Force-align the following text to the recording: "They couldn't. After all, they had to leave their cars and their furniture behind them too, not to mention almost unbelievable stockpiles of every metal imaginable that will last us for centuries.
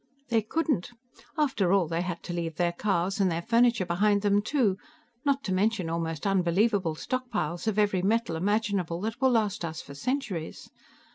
"They 0.29 0.41
couldn't. 0.41 0.93
After 1.37 1.71
all, 1.71 1.87
they 1.87 2.01
had 2.01 2.23
to 2.23 2.33
leave 2.33 2.55
their 2.55 2.71
cars 2.71 3.19
and 3.19 3.29
their 3.31 3.43
furniture 3.43 3.85
behind 3.85 4.23
them 4.23 4.41
too, 4.41 4.79
not 5.25 5.43
to 5.43 5.53
mention 5.53 5.91
almost 5.91 6.25
unbelievable 6.25 6.95
stockpiles 6.95 7.67
of 7.67 7.77
every 7.77 8.01
metal 8.01 8.35
imaginable 8.35 8.99
that 9.01 9.21
will 9.21 9.29
last 9.29 9.63
us 9.63 9.79
for 9.79 9.93
centuries. 9.93 10.71